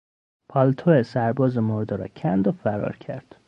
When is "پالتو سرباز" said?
0.49-1.57